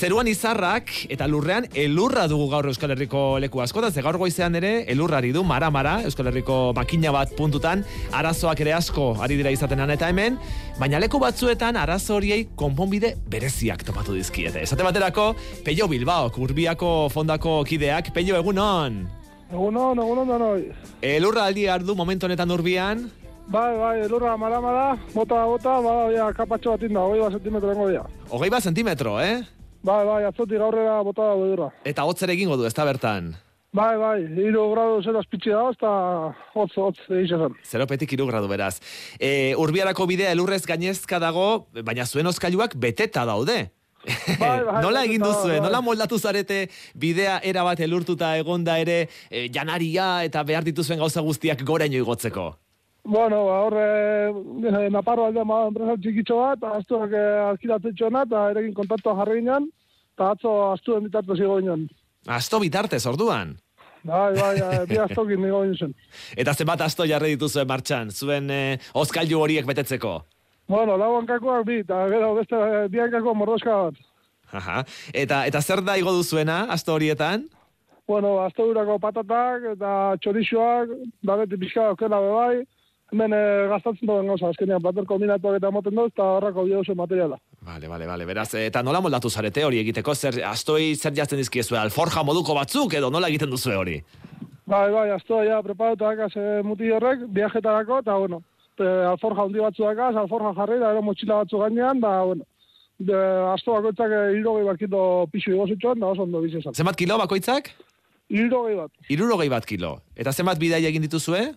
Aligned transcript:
zeruan 0.00 0.28
izarrak 0.30 0.88
eta 1.12 1.26
lurrean 1.28 1.66
elurra 1.76 2.22
dugu 2.30 2.46
gaur 2.48 2.64
Euskal 2.70 2.94
Herriko 2.94 3.36
leku 3.42 3.60
askotan, 3.60 3.92
ze 3.92 4.00
gaur 4.00 4.16
goizean 4.16 4.54
ere 4.56 4.86
elurrari 4.88 5.28
du 5.36 5.42
mara-mara 5.44 5.98
Euskal 6.08 6.30
Herriko 6.30 6.72
makina 6.76 7.12
bat 7.12 7.34
puntutan 7.36 7.84
arazoak 8.16 8.62
ere 8.64 8.72
asko 8.72 9.10
ari 9.20 9.36
dira 9.36 9.52
izaten 9.52 9.82
eta 9.90 10.08
hemen, 10.08 10.38
baina 10.78 10.98
leku 11.02 11.20
batzuetan 11.20 11.76
arazo 11.76 12.16
horiei 12.16 12.46
konponbide 12.56 13.16
bereziak 13.28 13.84
topatu 13.84 14.14
dizkiete. 14.16 14.62
Esate 14.62 14.82
baterako, 14.82 15.34
Peio 15.64 15.86
Bilbao, 15.88 16.32
Urbiako 16.32 17.10
fondako 17.12 17.60
kideak, 17.64 18.14
Peio 18.14 18.40
egunon! 18.40 19.02
Egunon, 19.52 19.98
egunon 19.98 20.28
noi. 20.38 20.70
Elurra 21.02 21.44
aldi 21.50 21.68
ardu 21.68 21.94
momentu 21.94 22.24
honetan 22.26 22.50
urbian, 22.50 23.10
Bai, 23.50 23.76
bai, 23.76 23.96
elurra 24.04 24.36
mala 24.38 24.60
mala, 24.62 24.88
bota 25.12 25.44
bota, 25.44 25.80
ja, 26.14 26.32
kapatxo 26.32 26.76
bat 26.76 26.82
inda, 26.86 27.00
hoi 27.02 27.18
bat 27.18 27.32
sentimetro 27.34 27.72
dengo 27.72 27.88
dia. 27.90 28.04
hogei 28.30 28.48
bat 28.48 28.62
zentimetro, 28.62 29.18
eh? 29.20 29.42
Bai, 29.80 30.02
bai, 30.04 30.24
atzoti 30.28 30.58
gaurrera 30.60 30.98
bota 31.06 31.30
da 31.30 31.36
edurra. 31.40 31.70
Eta 31.88 32.04
hotzer 32.04 32.32
egingo 32.34 32.58
du, 32.60 32.66
ez 32.68 32.74
da 32.76 32.84
bertan. 32.84 33.32
Bai, 33.72 33.94
bai, 33.96 34.16
iru 34.42 34.64
gradu 34.72 34.98
zero 35.00 35.20
espitzi 35.22 35.52
da, 35.54 35.62
eta 35.72 35.90
hotz, 36.58 36.72
hotz, 36.76 36.98
egize 37.08 37.38
zen. 37.38 37.54
Zeropetik 37.64 38.12
iru 38.16 38.26
gradu 38.28 38.50
beraz. 38.50 38.80
E, 39.16 39.54
urbiarako 39.62 40.08
bidea 40.10 40.32
elurrez 40.34 40.64
gainezka 40.68 41.20
dago, 41.22 41.68
baina 41.86 42.04
zuen 42.04 42.28
oskailuak 42.28 42.74
beteta 42.82 43.24
daude. 43.24 43.60
Bai, 44.40 44.58
bai, 44.66 44.80
nola 44.84 45.04
egin 45.06 45.22
duzue, 45.22 45.56
bai. 45.56 45.62
nola 45.64 45.80
moldatu 45.86 46.18
zarete 46.18 46.64
bidea 46.98 47.38
erabat 47.46 47.80
elurtuta 47.86 48.34
egonda 48.40 48.76
ere 48.82 49.04
e, 49.30 49.46
janaria 49.54 50.24
eta 50.26 50.42
behar 50.44 50.66
dituzuen 50.66 51.00
gauza 51.00 51.24
guztiak 51.24 51.64
goraino 51.68 52.00
igotzeko? 52.00 52.50
Bueno, 53.10 53.46
ba, 53.46 53.54
horre, 53.66 54.28
eh, 54.30 54.90
Naparro 54.94 55.24
alde 55.26 55.42
ma 55.42 55.64
enpresa 55.66 55.96
txikitxo 55.98 56.36
bat, 56.38 56.62
astuak 56.76 57.10
eh, 57.10 57.40
alkilatzen 57.48 57.96
txona, 57.98 58.22
eta 58.28 58.44
erekin 58.52 58.76
kontaktua 58.76 59.16
jarri 59.18 59.40
ginen, 59.40 59.66
eta 60.14 60.28
atzo 60.36 60.52
astuen 60.68 61.08
bitartu 61.08 61.34
zigo 61.34 61.56
ginen. 61.58 61.88
Asto 62.30 62.60
bitartez, 62.62 63.02
orduan. 63.10 63.56
Bai, 64.06 64.30
bai, 64.38 64.54
eh, 64.62 64.86
bi 64.86 65.00
astokin 65.08 65.42
nigo 65.42 65.64
ginen. 65.66 65.98
Eta 66.38 66.54
zenbat 66.54 66.86
asto 66.86 67.08
jarri 67.10 67.34
dituzue 67.34 67.66
martxan, 67.66 68.14
zuen 68.14 68.46
e, 68.46 68.62
oskailu 68.94 69.42
horiek 69.42 69.66
betetzeko. 69.66 70.14
Bueno, 70.70 70.94
lau 70.94 71.16
hankakoak 71.18 71.66
bi, 71.66 71.82
eta 71.82 72.04
gero 72.14 72.32
beste 72.38 72.64
eh, 72.70 72.88
bi 72.94 73.02
hankako 73.02 73.34
mordoska 73.42 73.84
bat. 73.88 74.02
Aha. 74.54 74.82
Eta, 75.10 75.44
eta 75.50 75.60
zer 75.66 75.82
da 75.82 75.98
igo 75.98 76.14
duzuena, 76.14 76.68
asto 76.70 76.94
horietan? 76.94 77.50
Bueno, 78.06 78.36
astodurako 78.46 79.00
patatak 79.02 79.72
eta 79.74 79.94
txorixoak, 80.22 81.00
da 81.26 81.42
beti 81.42 81.58
pixka 81.58 81.90
okela 81.96 82.22
be 82.22 82.36
bai, 82.36 82.60
hemen 83.12 83.34
eh, 83.34 83.68
gastatzen 83.70 84.08
duen 84.08 84.28
gauza, 84.30 84.50
azkenean 84.50 84.82
plater 84.82 85.06
kombinatuak 85.08 85.58
eta 85.58 85.70
moten 85.74 85.96
dut, 85.98 86.12
eta 86.14 86.26
horrako 86.36 86.64
biozu 86.68 86.94
materiala. 86.98 87.38
Vale, 87.66 87.88
vale, 87.90 88.06
vale. 88.06 88.26
Beraz, 88.28 88.48
eh, 88.54 88.66
eta 88.70 88.82
nola 88.86 89.02
moldatu 89.04 89.30
zarete 89.30 89.64
hori 89.66 89.80
egiteko, 89.82 90.14
zer, 90.14 90.40
astoi 90.46 90.94
zer 90.94 91.14
jazten 91.16 91.40
dizkiezue, 91.42 91.78
alforja 91.78 92.22
moduko 92.26 92.54
batzuk 92.58 92.94
edo 92.94 93.10
nola 93.10 93.28
egiten 93.32 93.50
duzue 93.50 93.76
hori? 93.76 93.98
Bai, 94.70 94.86
bai, 94.94 95.08
asto 95.10 95.42
ja 95.42 95.58
preparatuak 95.66 96.26
az 96.28 96.32
eh, 96.38 96.62
muti 96.62 96.90
horrek, 96.94 97.26
viajetarako, 97.34 98.00
eta 98.04 98.16
bueno, 98.22 98.42
e, 98.78 98.86
alforja 99.10 99.46
hundi 99.48 99.60
batzuak 99.60 99.98
az, 100.06 100.14
alforja 100.16 100.54
jarri, 100.60 100.78
da 100.78 100.92
ero 100.94 101.02
motxila 101.02 101.42
batzu 101.42 101.58
gainean, 101.64 102.00
da 102.00 102.12
bueno, 102.24 102.46
de, 103.00 103.16
asto 103.50 103.74
bakoitzak 103.74 104.14
irrogei 104.36 104.66
bakito 104.68 105.00
pixu 105.32 105.56
igozitxoan, 105.56 105.98
da 106.00 106.12
oso 106.14 106.22
ondo 106.28 106.42
bizizan. 106.44 106.76
Zenbat 106.76 106.98
kilo 107.00 107.18
bakoitzak? 107.18 107.72
Irrogei 108.30 108.76
bat. 108.78 108.92
Irurogei 109.10 109.48
bat 109.50 109.66
kilo. 109.66 109.96
Eta 110.14 110.32
zenbat 110.32 110.60
bidai 110.62 110.84
egin 110.86 111.02
dituzue? 111.02 111.48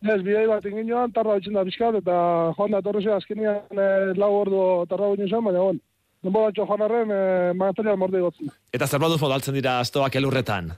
Ez, 0.00 0.22
bidei 0.24 0.46
bat 0.48 0.64
inginoan, 0.64 1.12
tarra 1.12 1.34
bitxen 1.36 1.56
da 1.58 1.64
pixkat, 1.66 1.98
eta 2.00 2.16
joan 2.56 2.72
da 2.72 2.80
torrezea 2.80 3.18
azkenean 3.20 3.76
e, 3.76 3.88
lau 4.16 4.30
ordu 4.38 4.60
tarra 4.88 5.10
ginen 5.12 5.28
zen, 5.28 5.44
baina 5.44 5.60
bon, 5.66 5.80
denbora 6.24 6.48
batxo 6.48 6.64
joan 6.70 6.84
arren, 6.86 7.12
e, 7.12 7.52
material 7.60 7.98
morde 8.00 8.22
igotzen. 8.22 8.48
Eta 8.72 8.88
zer 8.88 9.02
moduz 9.02 9.20
modaltzen 9.20 9.58
dira 9.58 9.78
astoak 9.82 10.16
elurretan? 10.16 10.72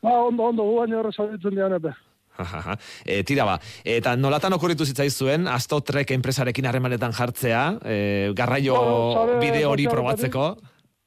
Ba, 0.00 0.14
ondo, 0.24 0.48
ondo, 0.48 0.64
gu 0.64 0.78
baino 0.80 1.02
horrez 1.02 1.14
zauritzen 1.18 1.56
dian 1.58 1.76
epe. 1.76 1.92
E, 3.04 3.22
tira 3.28 3.44
ba, 3.48 3.58
eta 3.84 4.16
nolatan 4.16 4.56
okurritu 4.56 4.84
zitzaizuen, 4.88 5.46
Asto 5.48 5.78
Trek 5.84 6.10
enpresarekin 6.16 6.66
harremanetan 6.68 7.12
jartzea, 7.16 7.62
e, 7.84 7.96
garraio 8.36 8.76
sare 9.14 9.38
bide 9.40 9.62
hori 9.68 9.86
probatzeko. 9.88 10.50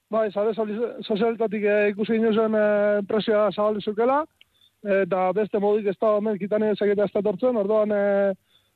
Bai, 0.10 0.28
zare 0.34 0.56
soli- 0.58 0.78
sozialetatik 1.06 1.66
e, 1.66 1.78
ikusi 1.96 2.18
ginen 2.18 2.34
zen 2.34 2.58
e, 2.58 2.66
presioa 3.10 3.50
zabaldu 3.54 3.82
zukela, 3.86 4.24
eta 4.84 5.32
beste 5.36 5.60
modik 5.60 5.88
ez 5.92 5.98
da 6.00 6.38
kitani 6.38 6.72
ezageta 6.74 7.06
ez 7.06 7.12
da 7.14 7.22
tortzen, 7.22 7.58
orduan 7.58 7.92
e, 7.92 8.34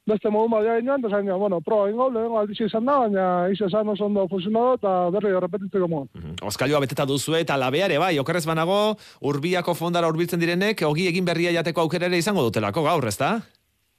beste 0.08 0.30
modu 0.30 0.52
badia 0.52 0.75
ginen, 0.80 1.00
eta 1.00 1.09
zain, 1.16 1.30
bueno, 1.40 1.62
proba 1.64 1.90
ingo, 1.90 2.09
lehenko 2.12 2.40
aldizi 2.40 2.68
izan 2.68 2.86
da, 2.86 2.97
baina 3.06 3.25
izo 3.53 3.69
esan 3.69 3.90
oso 3.90 4.06
ondo 4.06 4.28
funtzionado, 4.28 4.75
eta 4.80 4.94
berri 5.16 5.31
repetitzeko 5.40 5.88
modu. 5.88 6.09
Mhm. 6.14 6.36
Oskailua 6.44 6.84
beteta 6.84 7.06
duzue 7.06 7.41
eta 7.41 7.58
labea 7.58 7.86
ere 7.86 8.00
bai, 8.00 8.18
okerrez 8.19 8.46
banago, 8.46 8.97
urbiako 9.22 9.74
fondara 9.74 10.09
urbiltzen 10.12 10.40
direnek, 10.40 10.84
ogi 10.88 11.08
egin 11.08 11.25
berria 11.25 11.56
jateko 11.56 11.81
aukera 11.81 12.12
ere 12.12 12.18
izango 12.18 12.44
dutelako 12.44 12.84
gaur, 12.84 13.08
ezta? 13.08 13.40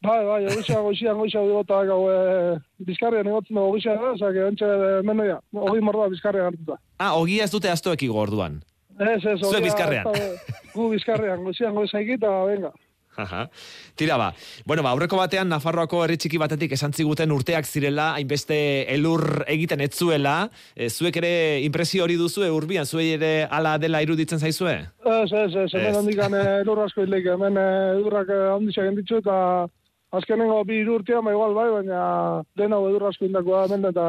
Bai, 0.04 0.20
bai, 0.26 0.42
egizia 0.52 0.82
goizian 0.84 1.16
goizia 1.16 1.40
digota 1.40 1.80
gau 1.88 2.02
e, 2.12 2.58
bizkarrian 2.84 3.30
egotzen 3.30 3.56
dugu 3.56 3.78
goizia 3.78 3.94
da, 3.96 4.12
zake 4.20 4.44
ontsa 4.44 4.66
menoia, 5.08 5.38
hogi 5.56 5.80
mordoa 5.80 6.10
bizkarrian 6.12 6.50
hartuta. 6.50 6.76
Ah, 6.98 7.14
ogia 7.16 7.46
ez 7.46 7.52
dute 7.54 7.72
astoek 7.72 8.04
igo 8.04 8.20
orduan. 8.20 8.60
Ez, 8.98 9.20
ez, 9.24 9.38
Zuek 9.42 9.64
bizkarrean. 9.64 10.06
Gu 10.74 10.88
bizkarrean, 10.92 11.44
goizian 11.46 11.74
goizaiki 11.74 12.18
eta 12.18 12.32
venga. 12.48 12.72
Aha. 13.16 13.48
Tira 13.94 14.16
ba, 14.18 14.32
bueno 14.66 14.82
ba, 14.82 14.90
aurreko 14.90 15.16
batean 15.16 15.48
Nafarroako 15.48 16.00
herri 16.02 16.16
txiki 16.18 16.38
batetik 16.42 16.72
esan 16.74 16.92
ziguten 16.92 17.30
urteak 17.30 17.66
zirela, 17.66 18.08
hainbeste 18.18 18.56
elur 18.90 19.44
egiten 19.46 19.84
ez 19.84 19.92
zuela, 19.94 20.48
e, 20.74 20.88
zuek 20.90 21.20
ere 21.22 21.32
impresio 21.62 22.04
hori 22.04 22.18
duzue 22.18 22.50
urbian, 22.50 22.86
zuei 22.86 23.12
ere 23.14 23.46
hala 23.50 23.76
dela 23.78 24.02
iruditzen 24.02 24.42
zaizue? 24.42 24.74
Ez, 25.04 25.30
ez, 25.30 25.52
ez, 25.62 25.70
hemen 25.78 26.00
handikan 26.00 26.34
elur 26.64 26.82
asko 26.88 27.06
hileik, 27.06 27.30
hemen 27.36 27.58
eh, 27.60 27.94
edurrak 28.00 28.34
handitxak 28.34 28.90
egin 28.90 29.22
eta 29.22 29.38
azkenengo 30.14 30.62
bi 30.66 30.82
urtean, 30.82 31.22
ba 31.24 31.34
igual 31.34 31.54
bai, 31.54 31.70
baina 31.70 32.02
dena 32.58 32.82
edur 32.90 33.08
asko 33.10 33.30
indakoa 33.30 33.66
hemen 33.68 33.92
eta 33.94 34.08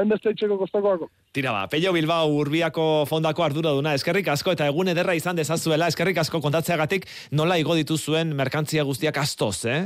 hainbeste 0.00 0.32
itxeko 0.34 0.58
kostakoako. 0.60 1.08
Tira 1.34 1.52
ba, 1.54 1.66
Pello 1.70 1.92
Bilbao 1.92 2.30
urbiako 2.40 3.04
fondako 3.10 3.44
arduraduna, 3.46 3.94
eskerrik 3.98 4.28
asko 4.32 4.54
eta 4.54 4.68
egun 4.70 4.88
ederra 4.94 5.14
izan 5.18 5.36
dezazuela, 5.38 5.88
eskerrik 5.92 6.18
asko 6.22 6.40
kontatzeagatik 6.44 7.06
nola 7.32 7.58
igo 7.60 7.76
dituzuen 7.78 8.34
merkantzia 8.38 8.86
guztiak 8.88 9.18
astoz, 9.22 9.64
eh? 9.66 9.80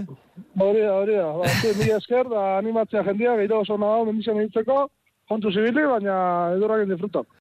Hori 0.58 0.82
da, 0.84 0.96
hori 1.00 1.18
da, 1.18 1.28
ba, 1.40 1.52
mila 1.80 1.98
esker, 1.98 2.28
da 2.30 2.46
animatzea 2.58 3.04
jendia, 3.10 3.36
gehiago 3.40 3.62
oso 3.64 3.78
nago, 3.80 4.06
mendizan 4.08 4.40
egitzeko, 4.44 4.86
kontu 5.28 5.52
zibili, 5.52 5.84
baina 5.88 6.16
edurrak 6.56 6.86
disfrutan. 6.90 7.28